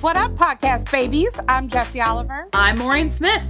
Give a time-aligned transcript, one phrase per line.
[0.00, 1.38] What up, podcast babies?
[1.48, 2.48] I'm Jesse Oliver.
[2.54, 3.42] I'm Maureen Smith.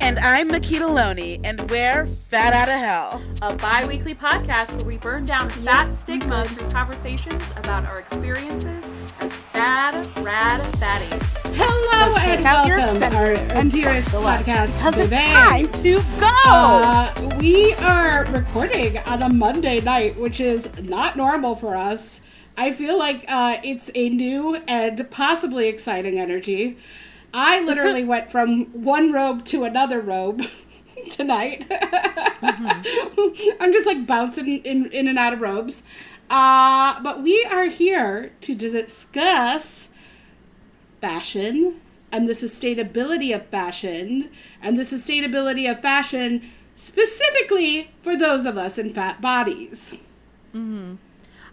[0.00, 4.84] And I'm Makita Loney, and we're Fat Out of Hell, a bi weekly podcast where
[4.84, 8.84] we burn down fat stigma through conversations about our experiences
[9.20, 11.54] as fat, rad fatties.
[11.56, 14.76] Hello So and check out your welcome, our extenders dearest podcast.
[14.76, 16.30] Because it's time to go.
[16.46, 22.20] Uh, we are recording on a Monday night, which is not normal for us.
[22.56, 26.76] I feel like uh, it's a new and possibly exciting energy.
[27.32, 30.44] I literally went from one robe to another robe
[31.10, 31.66] tonight.
[32.42, 35.82] I'm just like bouncing in, in and out of robes.
[36.28, 39.88] Uh, but we are here to discuss
[41.00, 41.80] fashion
[42.12, 44.30] and the sustainability of fashion
[44.62, 49.96] and the sustainability of fashion specifically for those of us in fat bodies.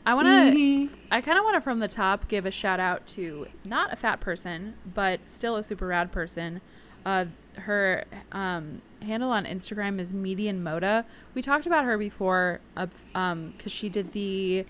[0.07, 3.05] I want to, I kind of want to from the top give a shout out
[3.07, 6.61] to not a fat person, but still a super rad person.
[7.05, 11.03] Uh, her um, handle on Instagram is Median Moda.
[11.33, 14.63] We talked about her before because um, she did the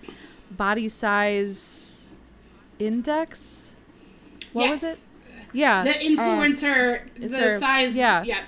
[0.50, 2.10] body size
[2.80, 3.70] index.
[4.52, 5.04] What was it?
[5.52, 5.84] Yeah.
[5.84, 8.24] The influencer, it's the her- size, yeah.
[8.24, 8.42] yeah.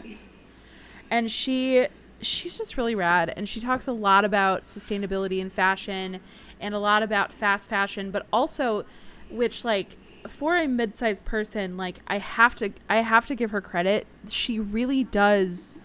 [1.09, 1.87] and she
[2.21, 6.21] she's just really rad and she talks a lot about sustainability in fashion
[6.61, 8.85] and a lot about fast fashion but also
[9.31, 9.97] which like
[10.29, 14.07] for a mid-sized person like i have to i have to give her credit.
[14.29, 15.79] She really does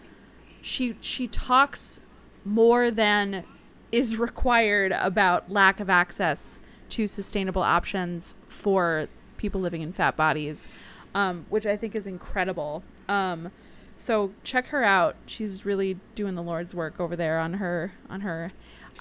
[0.61, 2.01] she she talks
[2.43, 3.43] more than
[3.91, 10.67] is required about lack of access to sustainable options for people living in fat bodies
[11.13, 12.83] um, which i think is incredible.
[13.07, 13.51] Um,
[13.97, 15.15] so check her out.
[15.25, 18.51] She's really doing the lord's work over there on her on her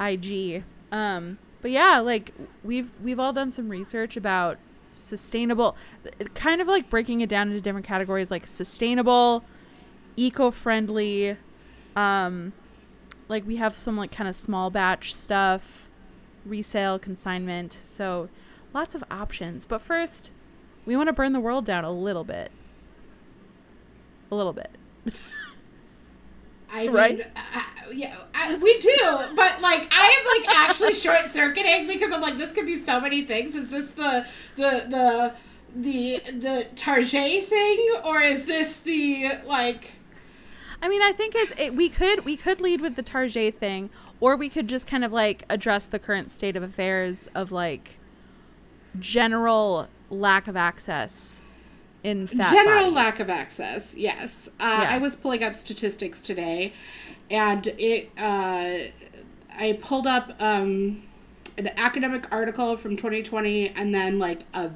[0.00, 4.58] ig um, but yeah like we've we've all done some research about
[4.92, 5.76] sustainable
[6.34, 9.42] kind of like breaking it down into different categories like sustainable
[10.16, 11.36] eco-friendly
[11.96, 12.52] um
[13.28, 15.88] like we have some like kind of small batch stuff
[16.44, 18.28] resale consignment so
[18.74, 19.64] lots of options.
[19.64, 20.32] But first
[20.84, 22.50] we want to burn the world down a little bit.
[24.30, 24.70] A little bit
[26.72, 27.18] I Right?
[27.18, 28.96] mean, I, yeah, I, we do,
[29.36, 33.00] but like I am like actually short circuiting because I'm like this could be so
[33.00, 33.54] many things.
[33.54, 34.26] Is this the
[34.56, 35.34] the the
[35.76, 39.92] the the Target thing, or is this the like?
[40.82, 43.90] I mean, I think it's it, we could we could lead with the Target thing,
[44.18, 47.98] or we could just kind of like address the current state of affairs of like
[48.98, 51.40] general lack of access
[52.04, 52.94] in general bodies.
[52.94, 54.94] lack of access yes uh, Yeah.
[54.94, 56.72] i was pulling out statistics today
[57.30, 58.78] and it uh,
[59.58, 61.02] i pulled up um,
[61.58, 64.70] an academic article from 2020 and then like a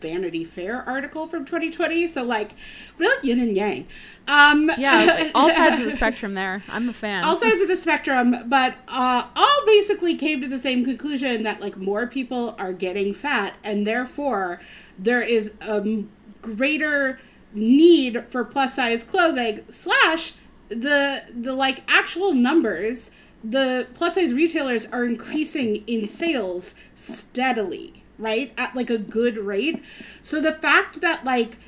[0.00, 2.52] vanity fair article from 2020 so like
[2.98, 3.86] really yin and yang
[4.28, 6.34] um yeah, all sides of the spectrum.
[6.34, 7.24] There, I'm a fan.
[7.24, 11.60] all sides of the spectrum, but uh, all basically came to the same conclusion that
[11.62, 14.60] like more people are getting fat, and therefore
[14.98, 16.04] there is a
[16.42, 17.18] greater
[17.52, 19.64] need for plus size clothing.
[19.68, 20.34] Slash
[20.68, 23.10] the the like actual numbers,
[23.42, 29.82] the plus size retailers are increasing in sales steadily, right at like a good rate.
[30.22, 31.58] So the fact that like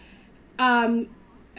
[0.58, 1.08] um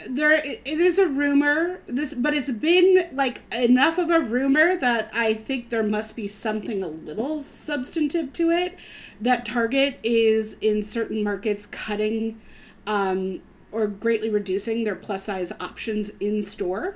[0.07, 5.11] there it is a rumor this but it's been like enough of a rumor that
[5.13, 8.77] i think there must be something a little substantive to it
[9.19, 12.39] that target is in certain markets cutting
[12.87, 16.95] um, or greatly reducing their plus size options in store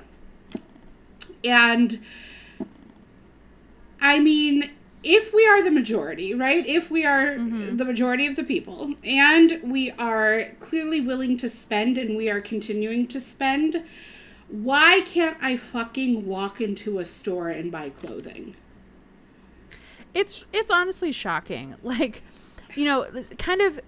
[1.44, 2.00] and
[4.00, 4.70] I mean,
[5.02, 6.66] if we are the majority, right?
[6.66, 11.96] If we are the majority of the people and we are clearly willing to spend
[11.96, 13.84] and we are continuing to spend,
[14.48, 18.54] why can't I fucking walk into a store and buy clothing?
[20.16, 22.22] it's it's honestly shocking like
[22.76, 23.06] you know
[23.38, 23.80] kind of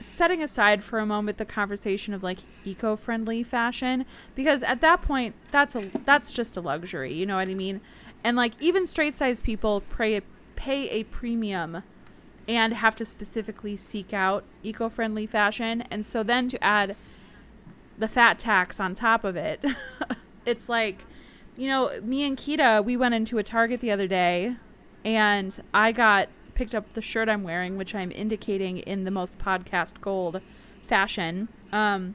[0.00, 4.04] setting aside for a moment the conversation of like eco-friendly fashion
[4.34, 7.80] because at that point that's a that's just a luxury you know what i mean?
[8.22, 10.20] And like even straight size people pay
[10.56, 11.82] pay a premium
[12.46, 15.84] and have to specifically seek out eco-friendly fashion.
[15.90, 16.96] And so then to add
[17.96, 19.62] the fat tax on top of it
[20.46, 21.04] it's like
[21.54, 24.56] you know me and kita we went into a target the other day
[25.04, 26.26] and i got
[26.60, 30.42] picked up the shirt i'm wearing which i'm indicating in the most podcast gold
[30.82, 32.14] fashion um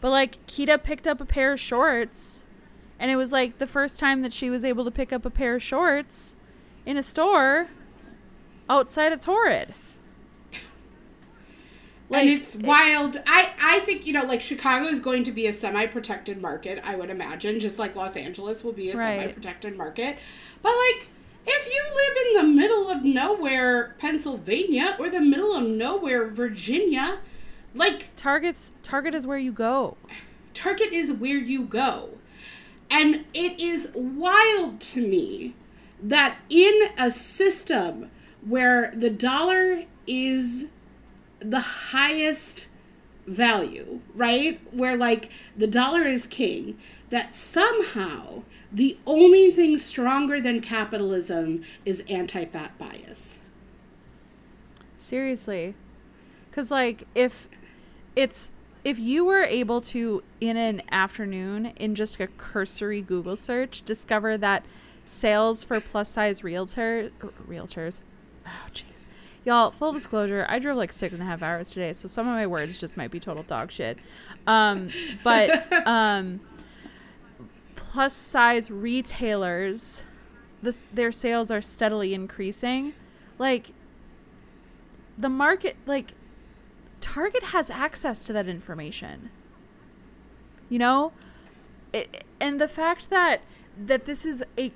[0.00, 2.44] but like kita picked up a pair of shorts
[3.00, 5.30] and it was like the first time that she was able to pick up a
[5.30, 6.36] pair of shorts
[6.86, 7.66] in a store
[8.68, 9.74] outside of torrid
[12.08, 13.20] Like, and it's it- wild.
[13.26, 16.80] I I think you know, like Chicago is going to be a semi-protected market.
[16.84, 19.20] I would imagine, just like Los Angeles will be a Right.
[19.20, 20.18] semi-protected market.
[20.60, 21.08] But like,
[21.46, 27.18] if you live in the middle of nowhere, Pennsylvania, or the middle of nowhere, Virginia,
[27.74, 29.96] like Target's Target is where you go.
[30.54, 32.10] Target is where you go.
[32.90, 35.54] And it is wild to me
[36.02, 38.10] that in a system
[38.44, 40.68] where the dollar is
[41.38, 42.68] the highest
[43.26, 44.60] value, right?
[44.72, 46.78] Where like the dollar is king,
[47.10, 48.42] that somehow
[48.72, 53.38] the only thing stronger than capitalism is anti fat bias.
[54.96, 55.74] Seriously.
[56.52, 57.48] Cuz like if
[58.16, 58.52] it's
[58.84, 64.38] if you were able to in an afternoon in just a cursory Google search discover
[64.38, 64.64] that
[65.04, 67.10] sales for plus size realtor
[67.48, 68.00] realtors
[68.46, 69.06] oh jeez
[69.44, 72.34] y'all full disclosure i drove like six and a half hours today so some of
[72.34, 73.98] my words just might be total dog shit
[74.46, 74.88] um
[75.24, 75.50] but
[75.86, 76.40] um
[77.90, 80.04] plus size retailers
[80.62, 82.92] this their sales are steadily increasing.
[83.38, 83.72] Like
[85.18, 86.14] the market like
[87.00, 89.30] target has access to that information.
[90.68, 91.12] You know?
[91.92, 93.40] It, and the fact that
[93.76, 94.70] that this is a,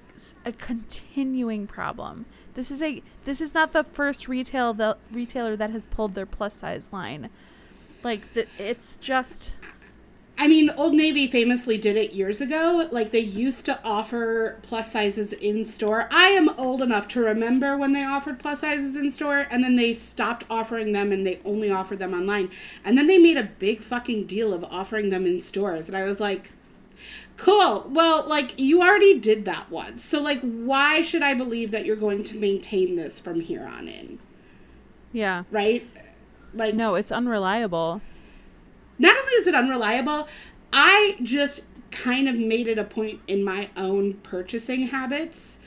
[0.45, 2.27] a continuing problem.
[2.55, 6.27] This is a this is not the first retail the retailer that has pulled their
[6.27, 7.31] plus size line.
[8.03, 9.55] Like the, it's just
[10.45, 12.87] I mean, Old Navy famously did it years ago.
[12.93, 16.07] Like they used to offer plus sizes in store.
[16.11, 19.77] I am old enough to remember when they offered plus sizes in store and then
[19.77, 22.51] they stopped offering them and they only offered them online.
[22.85, 25.89] And then they made a big fucking deal of offering them in stores.
[25.89, 26.51] And I was like,
[27.39, 27.87] cool.
[27.89, 30.05] Well, like you already did that once.
[30.05, 33.89] So like why should I believe that you're going to maintain this from here on
[33.89, 34.19] in?
[35.11, 35.89] yeah Right?
[36.53, 38.03] Like no it's unreliable
[38.99, 40.29] not only is it unreliable,
[40.73, 45.59] I just kind of made it a point in my own purchasing habits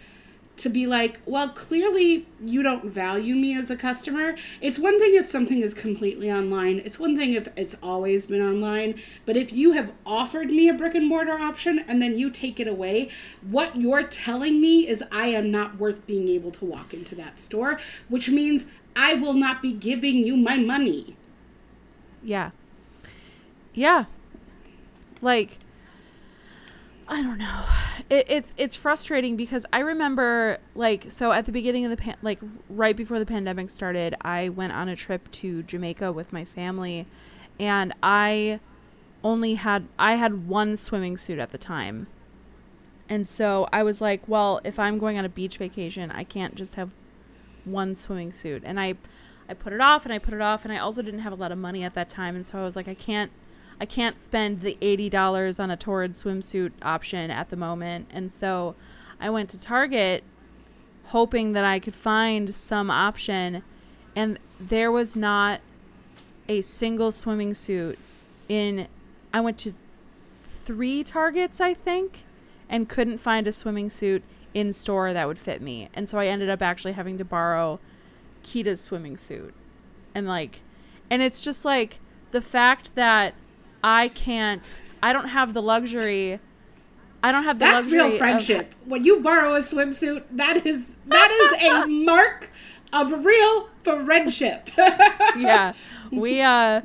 [0.57, 4.35] to be like, well, clearly you don't value me as a customer.
[4.59, 8.41] It's one thing if something is completely online, it's one thing if it's always been
[8.41, 8.99] online.
[9.25, 12.59] But if you have offered me a brick and mortar option and then you take
[12.59, 13.09] it away,
[13.41, 17.39] what you're telling me is I am not worth being able to walk into that
[17.39, 18.65] store, which means
[18.95, 21.15] I will not be giving you my money.
[22.23, 22.49] Yeah.
[23.77, 24.05] Yeah.
[25.21, 25.59] Like
[27.07, 27.63] I don't know.
[28.09, 32.17] It, it's it's frustrating because I remember like so at the beginning of the pan-
[32.23, 32.39] like
[32.69, 37.05] right before the pandemic started, I went on a trip to Jamaica with my family
[37.59, 38.59] and I
[39.23, 42.07] only had I had one swimming suit at the time.
[43.07, 46.55] And so I was like, well, if I'm going on a beach vacation, I can't
[46.55, 46.89] just have
[47.63, 48.63] one swimming suit.
[48.65, 48.95] And I
[49.47, 51.35] I put it off and I put it off and I also didn't have a
[51.35, 53.31] lot of money at that time and so I was like I can't
[53.79, 58.07] I can't spend the $80 on a Torrid swimsuit option at the moment.
[58.09, 58.75] And so
[59.19, 60.23] I went to Target
[61.05, 63.63] hoping that I could find some option
[64.15, 65.61] and there was not
[66.49, 67.99] a single swimming suit
[68.49, 68.87] in
[69.31, 69.73] I went to
[70.65, 72.25] 3 Targets I think
[72.67, 74.23] and couldn't find a swimming suit
[74.53, 75.87] in store that would fit me.
[75.93, 77.79] And so I ended up actually having to borrow
[78.43, 79.53] Kita's swimming suit.
[80.15, 80.61] And like
[81.09, 81.99] and it's just like
[82.31, 83.33] the fact that
[83.89, 86.39] I can't I don't have the luxury
[87.23, 88.75] I don't have the That's luxury real of- friendship.
[88.85, 92.49] when you borrow a swimsuit, that is that is a mark
[92.91, 94.69] of real friendship.
[95.37, 95.71] yeah.
[96.11, 96.81] We uh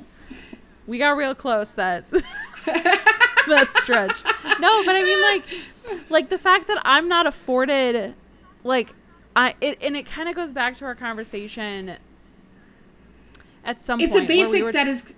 [0.86, 2.04] we got real close that
[2.66, 4.22] that stretch.
[4.60, 5.44] No, but I mean like
[6.10, 8.14] like the fact that I'm not afforded
[8.62, 8.94] like
[9.34, 11.96] I it and it kind of goes back to our conversation
[13.64, 14.10] at some point.
[14.10, 15.14] it's a we basic were- that is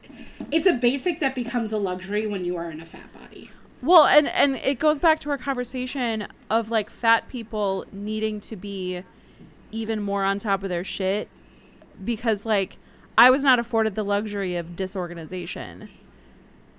[0.55, 3.51] it's a basic that becomes a luxury when you are in a fat body.
[3.83, 8.55] Well, and and it goes back to our conversation of like fat people needing to
[8.55, 9.03] be
[9.73, 11.29] even more on top of their shit
[12.05, 12.79] because like
[13.19, 15.89] I was not afforded the luxury of disorganization.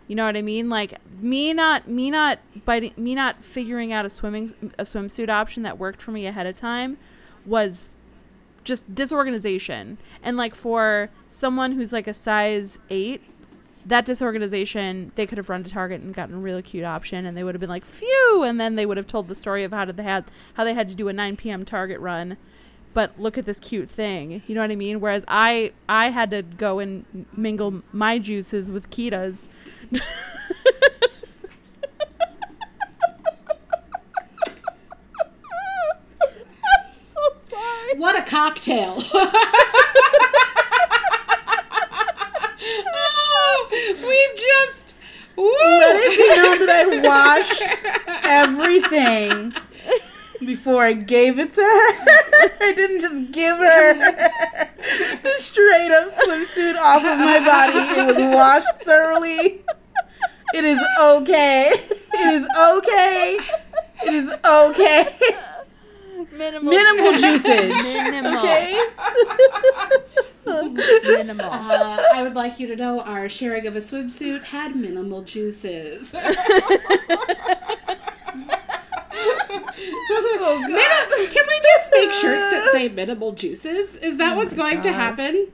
[0.07, 0.69] You know what I mean?
[0.69, 5.63] Like me not me not biting me not figuring out a swimming a swimsuit option
[5.63, 6.97] that worked for me ahead of time
[7.45, 7.93] was
[8.63, 9.97] just disorganization.
[10.23, 13.21] And like for someone who's like a size 8
[13.85, 17.37] that disorganization, they could have run to Target and gotten a really cute option, and
[17.37, 19.71] they would have been like, "Phew!" And then they would have told the story of
[19.71, 20.25] how did they had
[20.55, 21.63] how they had to do a 9 p.m.
[21.65, 22.37] Target run,
[22.93, 24.41] but look at this cute thing.
[24.47, 24.99] You know what I mean?
[24.99, 29.49] Whereas I I had to go and mingle my juices with Kita's.
[43.71, 44.95] We've just
[45.35, 45.51] woo.
[45.51, 47.61] let it be known that I washed
[48.25, 49.53] everything
[50.45, 51.65] before I gave it to her.
[52.61, 53.93] I didn't just give her
[55.21, 57.99] the straight up swimsuit off of my body.
[57.99, 59.63] It was washed thoroughly.
[60.53, 61.71] It is okay.
[61.73, 63.37] It is okay.
[64.05, 65.17] It is okay.
[66.31, 67.83] Minimal, Minimal juicage.
[67.83, 68.39] Minimal.
[68.39, 68.79] Okay.
[71.03, 71.45] Minimal.
[71.45, 76.13] Uh, I would like you to know our sharing of a swimsuit had minimal juices.
[80.53, 83.95] Mini- can we just make shirts that say minimal juices?
[83.97, 85.47] Is that what's going to happen?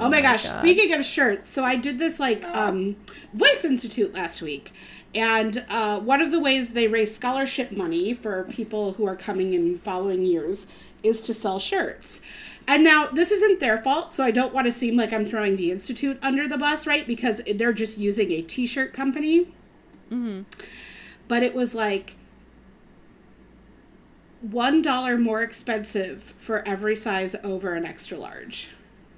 [0.00, 0.44] Oh, my gosh!
[0.44, 0.60] God.
[0.60, 2.96] Speaking of shirts, so I did this like um,
[3.34, 4.72] Voice Institute last week,
[5.14, 9.54] and uh, one of the ways they raise scholarship money for people who are coming
[9.54, 10.68] in following years
[11.02, 12.20] is to sell shirts.
[12.68, 15.56] And now this isn't their fault, so I don't want to seem like I'm throwing
[15.56, 17.06] the institute under the bus, right?
[17.06, 19.48] Because they're just using a T-shirt company.
[21.28, 22.14] But it was like
[24.42, 28.68] one dollar more expensive for every size over an extra large.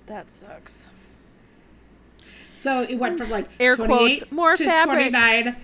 [0.06, 0.86] That sucks.
[2.54, 5.10] So it went from like Air 28 quotes, more to fabric.
[5.10, 5.56] 29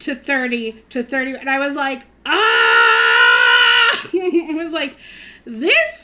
[0.00, 4.96] to 30 to 30 and I was like, "Ah!" I was like,
[5.44, 6.03] "This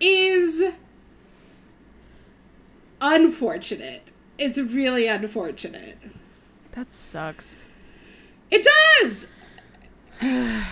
[0.00, 0.72] is
[3.00, 4.02] unfortunate.
[4.38, 5.98] It's really unfortunate."
[6.72, 7.64] That sucks.
[8.50, 8.66] It
[9.00, 9.26] does.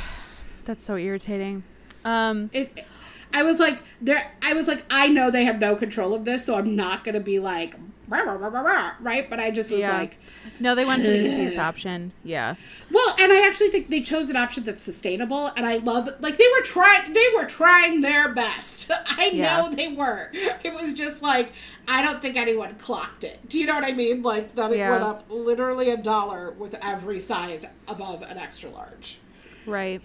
[0.65, 1.65] That's so irritating.
[2.05, 2.85] Um, It
[3.33, 6.45] I was like there I was like I know they have no control of this,
[6.47, 7.75] so I'm not going to be like
[8.09, 9.29] "Rah, rah, rah, rah, rah," right?
[9.29, 9.99] But I just was Yeah.
[9.99, 10.19] like
[10.61, 12.13] no, they went for the easiest option.
[12.25, 12.55] Yeah.
[12.91, 16.37] Well, and I actually think they chose an option that's sustainable, and I love like
[16.39, 18.91] they were trying they were trying their best.
[19.07, 19.61] I Yeah.
[19.61, 20.31] know they were.
[20.33, 21.53] It was just like
[21.87, 23.39] I don't think anyone clocked it.
[23.49, 24.23] Do you know what I mean?
[24.23, 24.91] Like that it Yeah.
[24.91, 29.19] went up literally a dollar with every size above an extra large.
[29.67, 30.01] Right.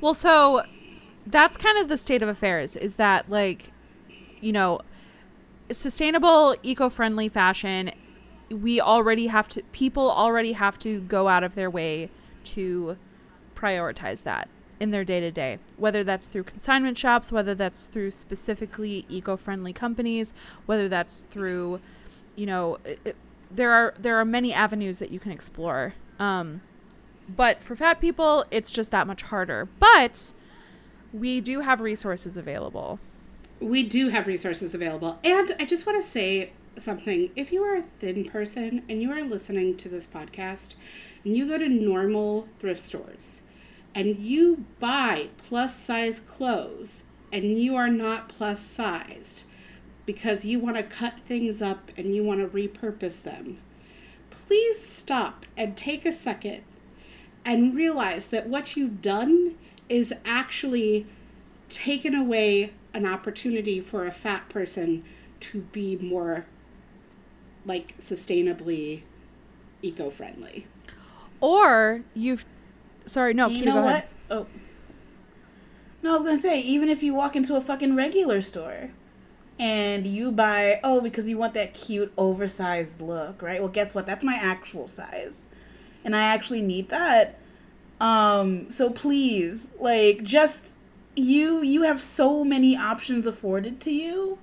[0.00, 0.62] Well, so
[1.26, 3.72] that's kind of the state of affairs is that, like,
[4.40, 4.80] you know,
[5.70, 7.90] sustainable, eco friendly fashion,
[8.50, 12.10] we already have to, people already have to go out of their way
[12.44, 12.96] to
[13.54, 18.10] prioritize that in their day to day, whether that's through consignment shops, whether that's through
[18.10, 20.34] specifically eco friendly companies,
[20.66, 21.80] whether that's through,
[22.36, 23.16] you know, it-
[23.50, 25.94] there are there are many avenues that you can explore.
[26.18, 26.62] Um,
[27.28, 29.68] but for fat people, it's just that much harder.
[29.78, 30.34] But
[31.12, 32.98] we do have resources available.
[33.60, 35.18] We do have resources available.
[35.24, 37.30] And I just want to say something.
[37.36, 40.74] If you are a thin person and you are listening to this podcast
[41.24, 43.40] and you go to normal thrift stores
[43.94, 49.44] and you buy plus size clothes and you are not plus sized
[50.04, 53.58] because you want to cut things up and you want to repurpose them,
[54.30, 56.62] please stop and take a second
[57.44, 59.54] and realize that what you've done
[59.88, 61.06] is actually
[61.68, 65.04] taken away an opportunity for a fat person
[65.38, 66.46] to be more
[67.66, 69.02] like sustainably
[69.82, 70.66] eco-friendly.
[71.40, 72.46] Or you've
[73.04, 74.08] sorry, no, You Kita, know what?
[74.30, 74.46] Oh.
[76.02, 78.90] No, I was gonna say, even if you walk into a fucking regular store
[79.58, 83.60] and you buy, oh, because you want that cute oversized look, right?
[83.60, 84.06] Well, guess what?
[84.06, 85.44] That's my actual size.
[86.04, 87.38] And I actually need that.
[88.00, 90.75] Um, so please, like, just
[91.16, 94.38] you you have so many options afforded to you.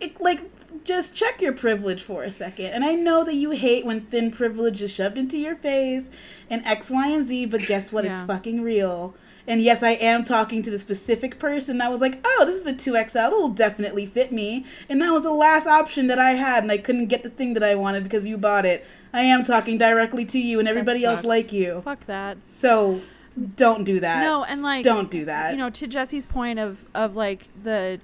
[0.00, 0.50] It, like
[0.84, 2.66] just check your privilege for a second.
[2.66, 6.10] And I know that you hate when thin privilege is shoved into your face
[6.50, 8.04] and X, Y, and Z, but guess what?
[8.04, 9.14] It's fucking real.
[9.46, 12.66] And yes, I am talking to the specific person that was like, oh, this is
[12.66, 13.26] a 2XL.
[13.26, 14.64] It'll definitely fit me.
[14.88, 17.54] And that was the last option that I had, and I couldn't get the thing
[17.54, 18.86] that I wanted because you bought it.
[19.12, 21.82] I am talking directly to you and everybody else like you.
[21.82, 22.38] Fuck that.
[22.52, 23.00] So
[23.56, 24.22] don't do that.
[24.22, 25.52] No, and like Don't do that.
[25.52, 28.00] You know, to Jesse's point of of like the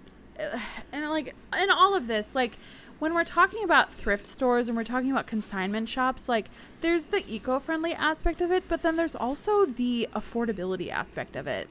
[0.92, 2.58] and like in all of this, like
[2.99, 7.25] when we're talking about thrift stores and we're talking about consignment shops, like there's the
[7.32, 11.68] eco-friendly aspect of it, but then there's also the affordability aspect of it.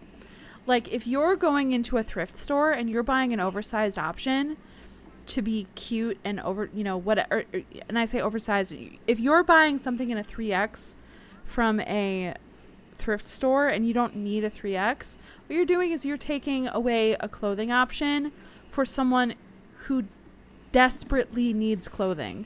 [0.66, 4.58] Like if you're going into a thrift store and you're buying an oversized option
[5.28, 8.74] to be cute and over, you know, what or, or- and I say oversized,
[9.08, 10.96] if you're buying something in a 3X
[11.46, 12.36] from a
[12.98, 17.14] thrift store and you don't need a 3X, what you're doing is you're taking away
[17.20, 18.32] a clothing option
[18.70, 19.36] for someone
[19.86, 20.06] who
[20.72, 22.46] desperately needs clothing.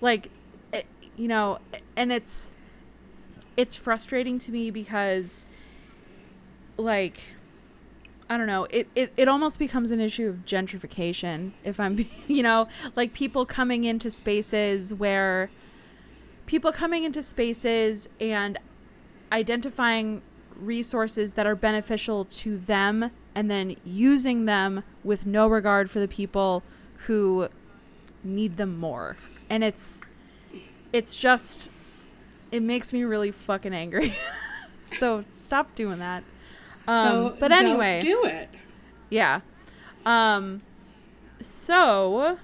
[0.00, 0.30] Like,
[0.72, 0.86] it,
[1.16, 1.58] you know,
[1.96, 2.52] and it's
[3.56, 5.46] it's frustrating to me because
[6.76, 7.20] like
[8.28, 12.42] I don't know, it, it, it almost becomes an issue of gentrification if I'm you
[12.42, 15.50] know, like people coming into spaces where
[16.52, 18.58] people coming into spaces and
[19.32, 20.20] identifying
[20.54, 26.06] resources that are beneficial to them and then using them with no regard for the
[26.06, 26.62] people
[27.06, 27.48] who
[28.22, 29.16] need them more.
[29.48, 30.02] And it's
[30.92, 31.70] it's just
[32.50, 34.14] it makes me really fucking angry.
[34.98, 36.22] so stop doing that.
[36.86, 38.50] Um, so but don't anyway, do it.
[39.08, 39.40] yeah.
[40.04, 40.60] Um,
[41.40, 42.36] so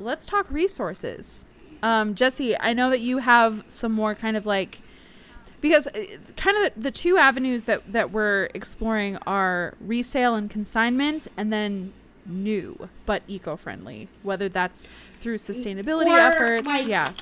[0.00, 1.43] let's talk resources.
[1.84, 4.80] Um, Jesse, I know that you have some more kind of like
[5.60, 10.48] because uh, kind of the, the two avenues that that we're exploring are resale and
[10.48, 11.92] consignment, and then
[12.24, 14.08] new but eco-friendly.
[14.22, 14.82] Whether that's
[15.20, 17.12] through sustainability Or, efforts, like, yeah,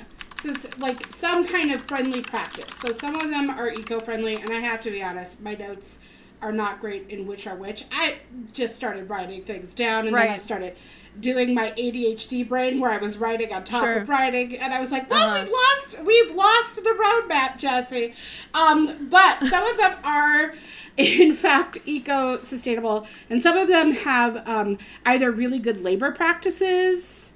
[0.41, 2.77] So, like some kind of friendly practice.
[2.77, 5.99] So some of them are eco-friendly, and I have to be honest, my notes
[6.41, 7.85] are not great in which are which.
[7.91, 8.19] I
[8.53, 10.77] just started writing things down, and then I started
[11.21, 13.99] doing my ADHD brain where I was writing on top Sure.
[13.99, 15.43] of writing, and I was like, "Well, Uh-huh.
[15.45, 18.15] we've lost, we've lost the roadmap, Jesse."
[18.55, 20.55] Um, but some of them are.
[20.99, 24.77] In fact, eco-sustainable, and some of them have um,
[25.07, 27.31] either really good labor practices,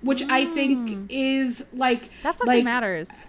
[0.00, 2.08] which I think is like Mm.
[2.22, 3.26] that fucking like, matters.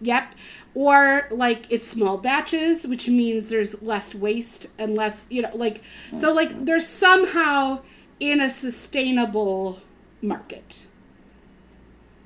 [0.00, 0.34] Yep.
[0.74, 5.82] Or like it's small batches, which means there's less waste and less, you know, like
[6.16, 7.80] so like there's somehow
[8.22, 9.80] in a sustainable
[10.22, 10.86] market.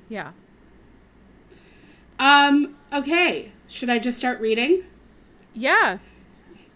[0.07, 0.31] Yeah.
[2.19, 4.83] Um okay, should I just start reading?
[5.55, 5.97] Yeah.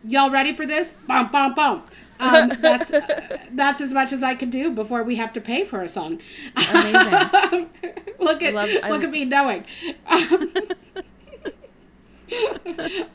[0.04, 0.92] Y'all ready for this?
[1.08, 1.86] Bum bum bum.
[2.20, 5.66] Um, that's uh, that's as much as I can do before we have to pay
[5.66, 6.20] for a song.
[6.56, 7.70] Amazing.
[8.20, 9.66] look at love- look at me knowing.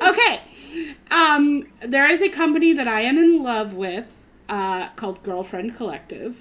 [0.01, 0.41] okay,
[1.11, 4.13] um, there is a company that I am in love with
[4.49, 6.37] uh, called Girlfriend Collective.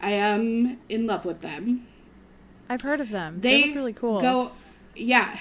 [0.00, 1.86] I am in love with them.
[2.68, 3.40] I've heard of them.
[3.40, 4.20] They, They, look really cool.
[4.20, 4.52] Go,
[4.96, 5.38] yeah.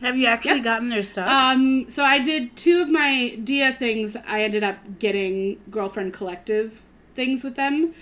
[0.00, 0.64] Have you actually Yep.
[0.64, 1.28] gotten their stuff?
[1.28, 4.14] Um, so I did two of my Dia things.
[4.26, 6.82] I ended up getting Girlfriend Collective
[7.14, 7.94] things with them.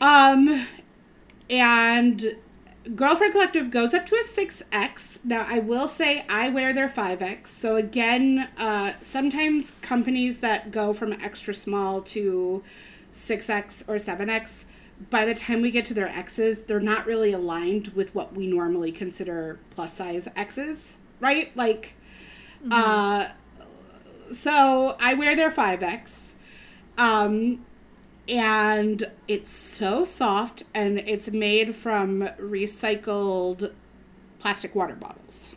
[0.00, 0.66] Um,
[1.48, 2.36] and
[2.94, 5.24] Girlfriend Collective goes up to a 6X.
[5.24, 7.46] Now, I will say I wear their 5X.
[7.48, 12.62] So, again, uh, sometimes companies that go from extra small to
[13.12, 14.64] 6X or 7X,
[15.08, 18.46] by the time we get to their X's, they're not really aligned with what we
[18.46, 21.56] normally consider plus size X's, right?
[21.56, 21.94] Like,
[22.70, 23.28] uh,
[24.32, 26.32] so I wear their 5X.
[26.98, 27.64] Um,
[28.30, 33.72] and it's so soft and it's made from recycled
[34.38, 35.54] plastic water bottles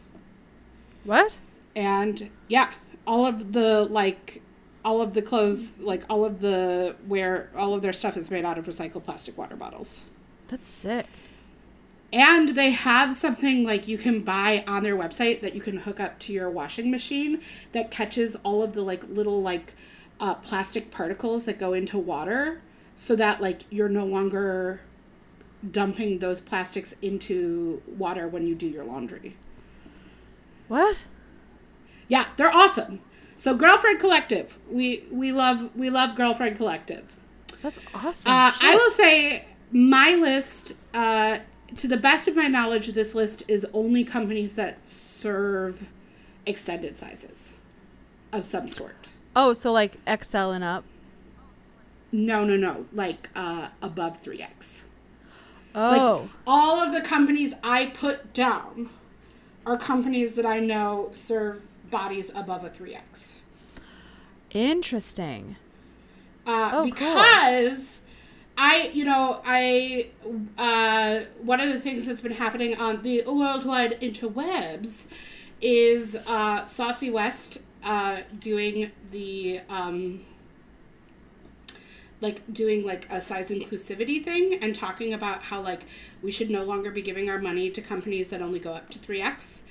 [1.04, 1.40] what?
[1.76, 2.72] and yeah
[3.06, 4.42] all of the like
[4.84, 8.44] all of the clothes like all of the where all of their stuff is made
[8.44, 10.02] out of recycled plastic water bottles
[10.48, 11.06] That's sick.
[12.12, 16.00] and they have something like you can buy on their website that you can hook
[16.00, 17.40] up to your washing machine
[17.72, 19.74] that catches all of the like little like
[20.20, 22.62] uh, plastic particles that go into water
[22.96, 24.82] so that like you're no longer
[25.70, 29.36] dumping those plastics into water when you do your laundry.
[30.68, 31.06] What?
[32.08, 33.02] Yeah, they're awesome.
[33.38, 37.06] So Girlfriend Collective, we we love we love Girlfriend Collective.
[37.62, 38.32] That's awesome.
[38.32, 41.40] Uh, I will say my list, uh,
[41.78, 45.88] to the best of my knowledge, this list is only companies that serve
[46.46, 47.54] extended sizes
[48.32, 49.10] of some sort.
[49.36, 50.84] Oh, so like XL and up.
[52.12, 54.82] No, no, no, like uh, above 3X.
[55.74, 56.30] Oh.
[56.46, 58.90] All of the companies I put down
[59.66, 63.32] are companies that I know serve bodies above a 3X.
[64.52, 65.56] Interesting.
[66.46, 66.92] uh, Oh, cool.
[66.92, 68.02] because
[68.56, 70.10] I, you know, I,
[70.60, 75.08] uh, one of the things that's been happening on the worldwide interwebs
[75.62, 80.22] is uh, Saucy West uh, doing the, um,
[82.22, 85.86] like doing like a size inclusivity thing and talking about how like
[86.22, 88.98] we should no longer be giving our money to companies that only go up to
[89.00, 89.64] 3x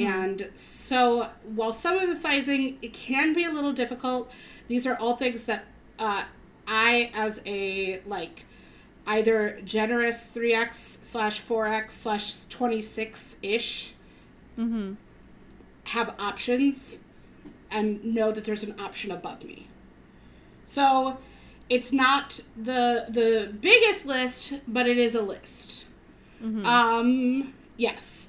[0.00, 4.30] and so while some of the sizing it can be a little difficult
[4.66, 5.64] these are all things that
[6.00, 6.24] uh,
[6.66, 8.44] i as a like
[9.06, 13.94] either generous 3x slash 4x slash 26-ish
[14.58, 14.94] Mm-hmm.
[15.84, 16.98] have options
[17.76, 19.68] and know that there's an option above me.
[20.64, 21.18] So
[21.68, 25.84] it's not the the biggest list, but it is a list.
[26.66, 28.28] Um yes.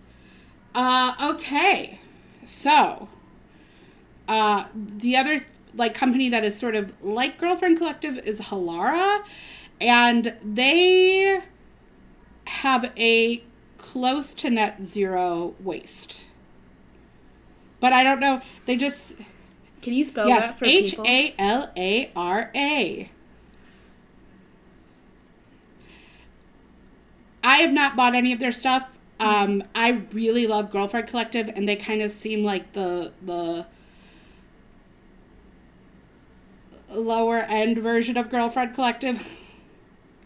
[0.75, 1.99] Uh okay.
[2.45, 3.07] So
[4.27, 5.39] uh the other
[5.73, 9.23] like company that is sort of like Girlfriend Collective is Halara
[9.79, 11.41] and they
[12.47, 13.43] have a
[13.77, 16.25] close to net zero waste.
[17.79, 18.41] But I don't know.
[18.65, 19.15] They just
[19.87, 21.05] Can you spell yes, that for H people?
[21.07, 23.09] A L A R A.
[27.41, 28.89] I have not bought any of their stuff.
[29.17, 33.65] Um, I really love Girlfriend Collective, and they kind of seem like the the
[36.89, 39.25] lower end version of Girlfriend Collective.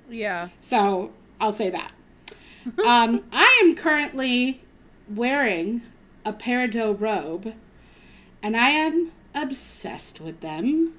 [0.09, 0.49] Yeah.
[0.59, 1.91] So I'll say that.
[2.83, 4.63] um, I am currently
[5.07, 5.83] wearing
[6.25, 7.53] a peridot robe,
[8.41, 10.93] and I am obsessed with them.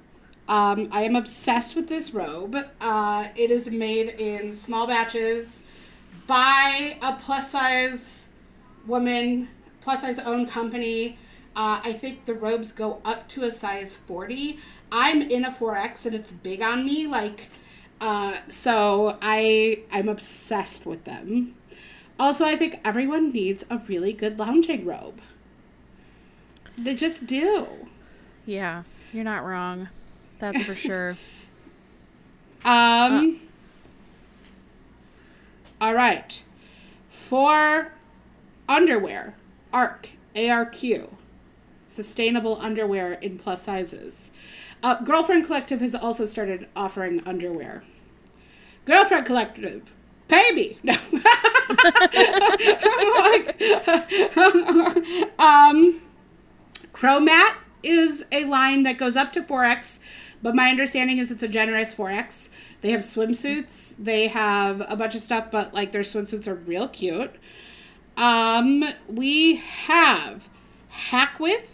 [0.49, 2.57] Um, I am obsessed with this robe.
[2.81, 5.63] Uh, it is made in small batches
[6.27, 8.25] by a plus size
[8.87, 9.49] woman,
[9.81, 11.19] plus size owned company.
[11.55, 14.59] Uh, I think the robes go up to a size 40.
[14.91, 17.07] I'm in a 4X and it's big on me.
[17.07, 17.49] Like,
[18.01, 21.55] uh, so I I'm obsessed with them.
[22.19, 25.21] Also, I think everyone needs a really good lounging robe.
[26.77, 27.89] They just do.
[28.47, 28.83] Yeah.
[29.13, 29.89] You're not wrong.
[30.39, 31.17] That's for sure.
[32.65, 33.41] Um.
[35.81, 36.41] All right.
[37.09, 37.91] For
[38.69, 39.35] underwear,
[39.73, 41.09] ARC, ARQ,
[41.89, 44.31] sustainable underwear in plus sizes.
[44.81, 47.83] Uh, Girlfriend Collective has also started offering underwear.
[48.85, 49.93] Girlfriend Collective,
[50.29, 50.79] pay me.
[50.85, 50.95] No.
[55.39, 56.01] um,
[56.93, 60.01] Chromat is a line that goes up to 4X,
[60.43, 62.49] but my understanding is it's a generous 4X.
[62.81, 66.89] They have swimsuits, they have a bunch of stuff, but like their swimsuits are real
[66.89, 67.35] cute.
[68.17, 70.49] Um, we have
[71.11, 71.69] Hackwith,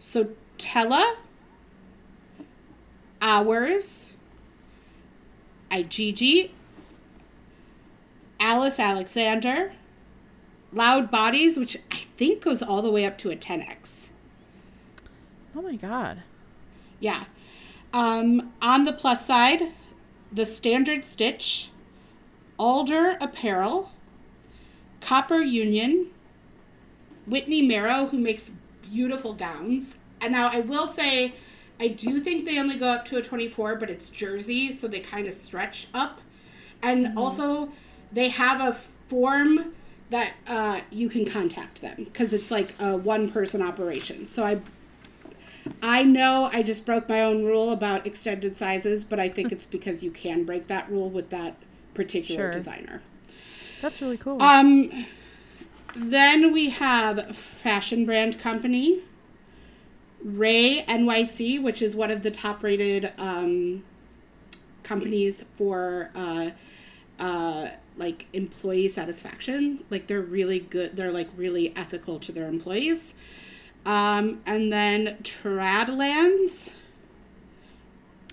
[0.00, 1.16] Sotella,
[3.20, 4.10] Hours,
[5.70, 6.50] Igigi,
[8.40, 9.72] Alice Alexander,
[10.72, 14.08] Loud Bodies, which I think goes all the way up to a 10x.
[15.54, 16.22] Oh my god.
[17.00, 17.24] Yeah.
[17.92, 19.72] Um, on the plus side,
[20.32, 21.70] the Standard Stitch,
[22.58, 23.90] Alder Apparel,
[25.00, 26.06] Copper Union,
[27.26, 28.50] Whitney Marrow, who makes
[28.82, 29.98] beautiful gowns.
[30.20, 31.34] And now I will say,
[31.78, 35.00] I do think they only go up to a 24, but it's jersey, so they
[35.00, 36.20] kind of stretch up.
[36.82, 37.70] And also,
[38.12, 38.72] they have a
[39.08, 39.74] form
[40.10, 44.26] that uh, you can contact them because it's like a one person operation.
[44.26, 44.60] So I
[45.80, 49.66] I know I just broke my own rule about extended sizes, but I think it's
[49.66, 51.56] because you can break that rule with that
[51.94, 52.52] particular Sure.
[52.52, 53.02] designer.
[53.80, 54.40] That's really cool.
[54.40, 55.06] Um,
[55.94, 59.00] then we have fashion brand company,
[60.24, 63.82] Ray NYC, which is one of the top rated um,
[64.82, 66.50] companies for uh,
[67.18, 69.84] uh, like employee satisfaction.
[69.90, 70.96] Like they're really good.
[70.96, 73.14] They're like really ethical to their employees.
[73.84, 76.70] Um, and then Tradlands,